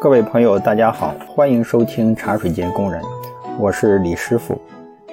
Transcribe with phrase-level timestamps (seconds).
[0.00, 3.02] 各位朋友，大家好，欢迎收听茶水间工人，
[3.58, 4.56] 我是李师傅。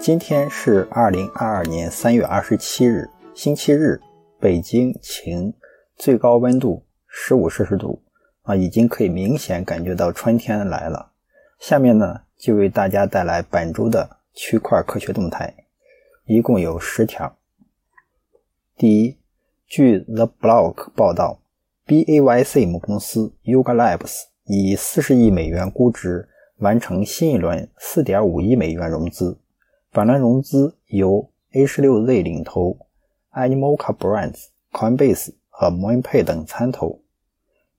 [0.00, 4.00] 今天是二零二二年三月二十七日，星期日，
[4.38, 5.52] 北京晴，
[5.96, 8.02] 最高温度十五摄氏度
[8.40, 11.10] 啊，已经可以明显感觉到春天来了。
[11.58, 15.54] 下面呢，就为大家带来本周的区块科学动态，
[16.24, 17.36] 一共有十条。
[18.78, 19.18] 第一，
[19.66, 21.42] 据 The Block 报道
[21.86, 29.38] ，BAYC 母公司 Yuga Labs 以四十亿美元估值完成新一轮四点五亿美元融资，
[29.92, 32.76] 本轮融资由 A 十六 Z 领投
[33.32, 37.00] ，Animoca Brands、Coinbase 和 MoonPay 等参投。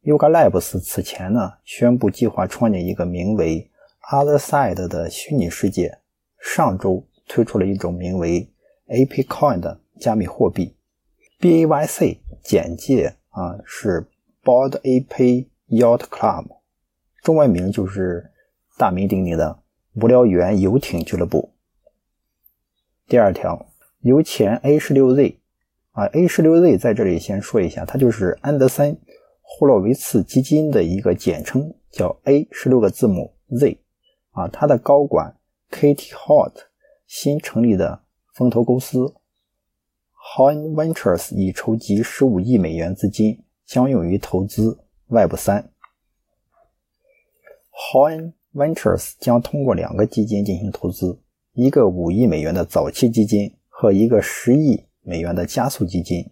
[0.03, 3.69] Yuga Labs 此前呢宣布计划创建一个名为
[4.09, 5.99] Other Side 的虚拟世界，
[6.39, 8.49] 上周推出了一种名为
[8.87, 10.73] AP Coin 的加密货币。
[11.41, 14.07] BAYC 简介啊是
[14.41, 16.45] Board AP Yacht Club，
[17.21, 18.31] 中文名就是
[18.79, 19.59] 大名鼎鼎的
[19.93, 21.53] 无聊猿游艇俱乐部。
[23.07, 23.67] 第二条，
[23.99, 25.37] 由前 A 十六 Z
[25.91, 28.97] 啊 A 十六 Z 在这里先说一下，它就是安德森
[29.41, 33.79] 霍洛维茨基金的一个简称，叫 A 十六个字母 Z
[34.31, 35.35] 啊，它的高管
[35.69, 36.53] Katie Hart
[37.05, 38.01] 新成立的
[38.33, 39.13] 风投公司。
[40.35, 45.70] Horn Ventures 已筹集十五亿美元资金，将用于投资 Web 三。
[47.91, 51.19] Coin Ventures 将通过两个基金进行投资，
[51.51, 56.25] 一个五亿美元的早期基金和一个十亿美元的加速基金。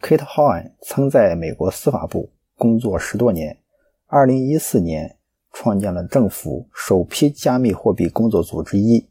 [0.00, 3.58] Kate Horn 曾在美国司法部工作十多年，
[4.06, 5.18] 二零一四年
[5.52, 9.06] 创建了政府首批加密货币工作组之一，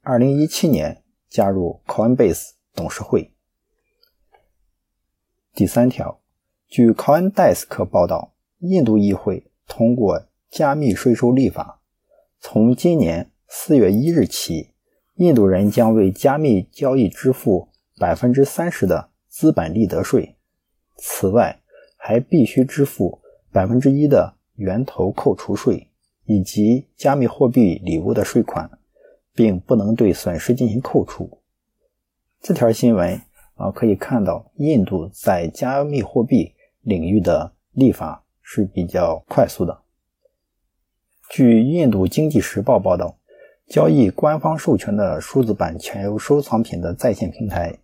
[0.00, 2.52] 二零一七年加入 Coinbase。
[2.74, 3.32] 董事会。
[5.54, 6.20] 第三条，
[6.68, 10.26] 据 CoinDesk 报道，印度议会通过
[10.56, 11.82] 加密税收立法，
[12.40, 14.70] 从今年四月一日起，
[15.16, 20.34] 印度人将为加密交易支付百分之三十的资本利得税，
[20.96, 21.60] 此外
[21.98, 23.20] 还必须支付
[23.52, 25.90] 百分之一的源头扣除税
[26.24, 28.70] 以及加密货币礼物的税款，
[29.34, 31.42] 并不能对损失进行扣除。
[32.40, 33.20] 这条新闻
[33.56, 39.82] 啊，可以看到印度在加密货币领域的立法是比较快速的。
[41.30, 43.18] 据印度经济时报报道，
[43.68, 47.78] 交易官方授权的数字版权收藏品的在线平台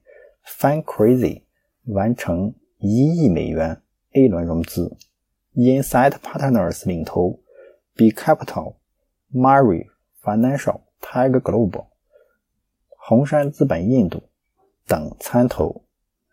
[0.46, 1.42] Fan Crazy
[1.86, 3.82] 完成一亿美元
[4.12, 4.96] A 轮融资
[5.54, 7.40] ，Insight Partners 领投
[7.94, 8.76] ，B Capital、
[9.32, 9.86] Mari
[10.22, 11.86] Financial、Tiger Global、
[12.96, 14.22] 红杉资本印度。
[14.84, 15.84] 等参投，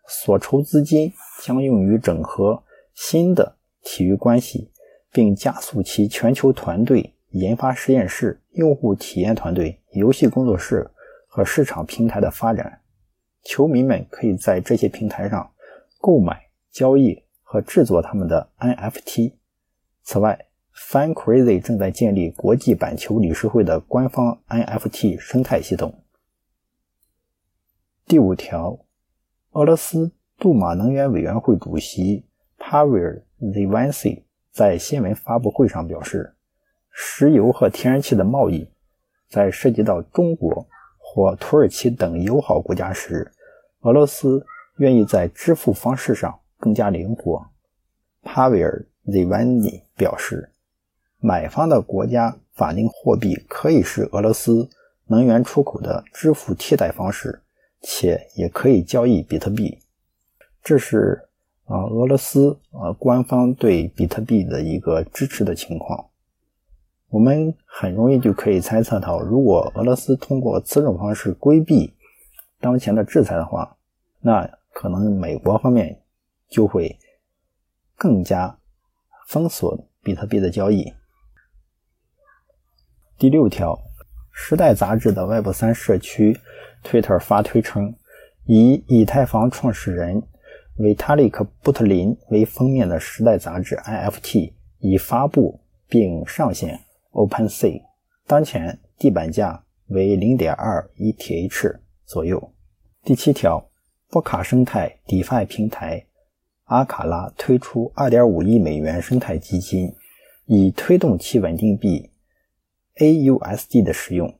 [0.06, 4.72] 所筹资金将用于整合新的体育关系，
[5.12, 10.90] 并加速其全球团队、研发实验室、用户体验团队、游戏工作室
[11.26, 12.80] 和市场平台的发展。
[13.42, 15.50] 球迷们可以在这些平台上
[15.98, 19.32] 购买、交易和制作他们的 NFT。
[20.02, 26.04] 此外，FanCrazy 正在建立国际板球理事会的官方 NFT 生态系统。
[28.06, 28.78] 第五条，
[29.52, 32.26] 俄罗斯杜马能源委员会主席
[32.58, 34.22] Pavel Zivany
[34.52, 36.34] 在新闻发布会上表示，
[36.90, 38.68] 石油和天然气的贸易
[39.28, 40.66] 在涉及到中国
[40.98, 43.30] 或土耳其等友好国家时，
[43.80, 44.44] 俄罗斯
[44.76, 47.46] 愿意在支付方式上更加灵活。
[48.22, 50.52] 帕维尔 Zivany 表示，
[51.18, 54.68] 买方的国家法定货币可以是俄罗斯
[55.06, 57.42] 能源出口的支付替代方式。
[57.82, 59.78] 且也可以交易比特币，
[60.62, 61.29] 这是
[61.70, 66.10] 啊俄罗斯啊官方对比特币的一个支持的情况。
[67.08, 71.94] 我们很容易就可以猜测到，如果俄罗斯通过此种方式规避
[72.58, 73.76] 当前的制裁的话，
[74.20, 76.02] 那可能美国方面
[76.48, 76.98] 就会
[77.96, 78.58] 更加
[79.28, 80.92] 封锁比特币的交易。
[83.16, 83.80] 第六条。
[84.32, 86.38] 时代杂志的 Web 三社区
[86.82, 87.94] Twitter 发推称，
[88.46, 90.22] 以以太坊创始人
[90.80, 96.80] 维塔利克·布特林为封面的时代杂志 IFT 已发布并上线
[97.12, 97.82] OpenSea，
[98.26, 102.54] 当前地板价为0.2 ETH 左右。
[103.04, 103.68] 第七条，
[104.08, 106.06] 波卡生态 DeFi 平台
[106.64, 109.94] 阿卡拉推出2.5亿美元生态基金，
[110.46, 112.10] 以推动其稳定币。
[112.96, 114.34] AUSD 的使用，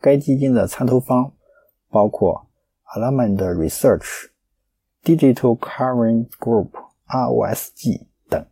[0.00, 1.34] 该基金的参投方
[1.90, 2.46] 包括
[2.94, 4.30] Alamand Research、
[5.04, 8.46] Digital Current Group（ROSG） 等。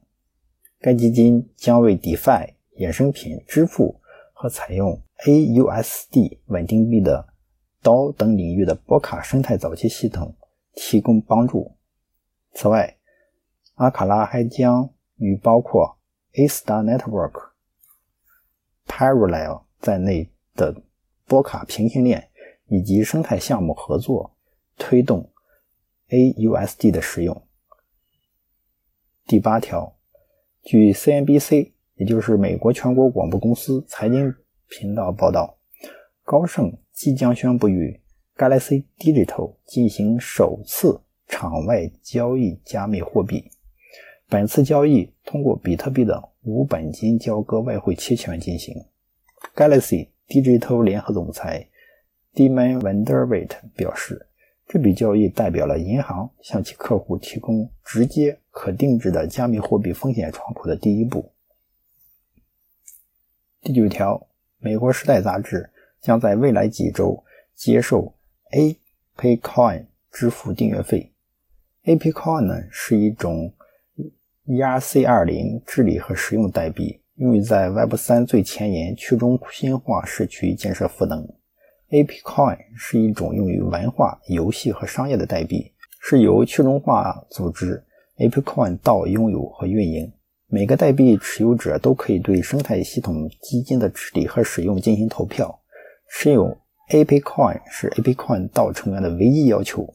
[0.80, 4.00] 该基金将为 DeFi 衍生品支付
[4.32, 7.28] 和采用 AUSD 稳定币的
[7.82, 10.34] DAO 等领域的波卡生态早期系统
[10.74, 11.76] 提供帮助。
[12.52, 12.96] 此外，
[13.74, 15.98] 阿卡拉还将与包括
[16.32, 17.50] A Star Network、
[18.88, 20.82] Parallel 在内的
[21.26, 22.28] 波卡平行链
[22.66, 24.34] 以及生态项目合作，
[24.76, 25.30] 推动
[26.10, 27.42] AUSD 的使用。
[29.26, 29.96] 第八条，
[30.62, 34.34] 据 CNBC，也就是美国全国广播公司财经
[34.68, 35.56] 频道报道，
[36.24, 38.00] 高盛即将宣布与
[38.36, 43.48] Galaxy Digital 进行首次场外交易加密货币。
[44.28, 48.74] 本次交易通过比特币的无本金交割外汇期权进行。
[49.54, 51.68] Galaxy Digital 联合总裁
[52.34, 54.26] Dimon Vanderwilt 表示。
[54.72, 61.32] 这笔交易代表了银行向其客户提供直接可定制的加密货币风险窗口的第一步。
[63.62, 64.28] 第九条，
[64.60, 65.68] 美国时代杂志
[66.00, 67.20] 将在未来几周
[67.52, 68.14] 接受
[69.16, 71.10] ApeCoin 支付订阅费。
[71.82, 73.52] ApeCoin 呢是一种
[74.46, 81.28] ERC20 治理和使用代币，用于在 Web3 最前沿去中心化社区建设赋能。
[81.90, 87.82] ApeCoin 是一种用于文化、游戏和商业的代币，是由去中化组织
[88.18, 90.12] ApeCoin 道拥有和运营。
[90.46, 95.60] 每个代币持有者都可以对生态系统基金的治理和使用进行投票。
[96.08, 96.56] 持有
[96.90, 99.94] ApeCoin 是 ApeCoin 道成员的唯一要求。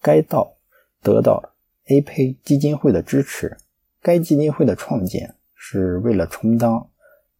[0.00, 0.56] 该道
[1.02, 1.54] 得到
[1.86, 3.56] Ape 基金会的支持。
[4.00, 6.88] 该基金会的创建是为了充当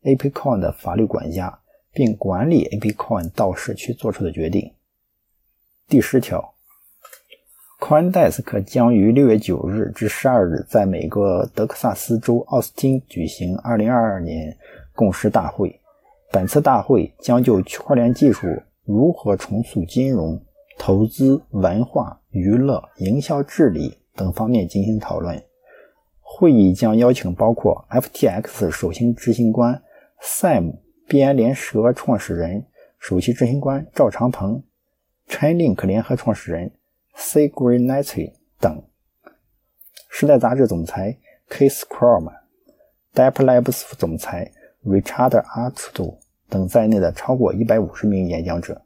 [0.02, 1.60] ApeCoin 的法律管家。
[1.92, 4.72] 并管理 ApeCoin 到社区做出的决定。
[5.88, 6.54] 第十条
[7.80, 14.56] ，CoinDesk 将于六月九日至十二日在美国德克萨斯州奥斯汀举行二零二二年
[14.94, 15.80] 共识大会。
[16.30, 18.46] 本次大会将就区块链技术
[18.84, 20.38] 如何重塑金融、
[20.78, 25.42] 投资、文化、娱乐、营销治理等方面进行讨论。
[26.20, 29.82] 会议将邀请包括 FTX 首席执行官
[30.20, 30.87] Sam。
[31.08, 32.66] 币安联社创始人、
[32.98, 34.62] 首席执行官赵长鹏、
[35.26, 36.70] Chainlink 联合创始人
[37.14, 37.48] C.
[37.48, 38.84] Greenetty 等，
[40.10, 41.16] 时代杂志总裁
[41.48, 42.30] Keith Crom、
[43.14, 44.52] Dapper Labs 总裁
[44.84, 46.18] Richard a r t d o
[46.50, 48.82] 等在内的超过一百五十名演讲者。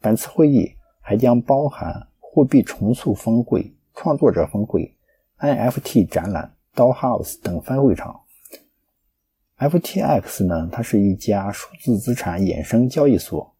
[0.00, 4.96] 本次会议还将包含货币重塑峰会、创作者峰会、
[5.38, 8.23] NFT 展览、Dollhouse 等分会场。
[9.58, 13.54] FTX 呢，它是一家数字资产衍生交易所，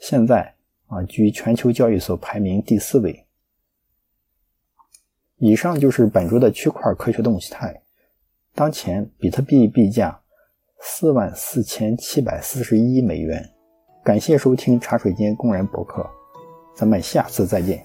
[0.00, 0.54] 现在
[0.86, 3.26] 啊居全球交易所排名第四位。
[5.36, 7.82] 以上就是本周的区块科学动态。
[8.54, 10.20] 当前比特币币价
[10.80, 13.48] 四万四千七百四十一美元。
[14.02, 16.08] 感谢收听茶水间工人博客，
[16.74, 17.84] 咱们下次再见。